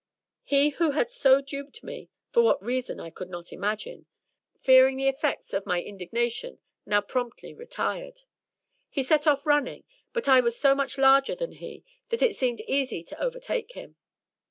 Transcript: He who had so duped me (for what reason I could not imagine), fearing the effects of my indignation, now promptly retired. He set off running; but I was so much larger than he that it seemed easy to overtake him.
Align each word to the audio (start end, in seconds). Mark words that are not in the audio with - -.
He 0.41 0.69
who 0.69 0.93
had 0.97 1.11
so 1.11 1.41
duped 1.41 1.83
me 1.83 2.09
(for 2.31 2.41
what 2.41 2.63
reason 2.65 2.99
I 2.99 3.11
could 3.11 3.29
not 3.29 3.53
imagine), 3.53 4.07
fearing 4.59 4.97
the 4.97 5.07
effects 5.07 5.53
of 5.53 5.67
my 5.67 5.79
indignation, 5.79 6.57
now 6.87 7.01
promptly 7.01 7.53
retired. 7.53 8.21
He 8.89 9.03
set 9.03 9.27
off 9.27 9.45
running; 9.45 9.83
but 10.11 10.27
I 10.27 10.39
was 10.39 10.57
so 10.57 10.73
much 10.73 10.97
larger 10.97 11.35
than 11.35 11.51
he 11.51 11.83
that 12.09 12.23
it 12.23 12.35
seemed 12.35 12.61
easy 12.61 13.03
to 13.03 13.21
overtake 13.23 13.73
him. 13.73 13.95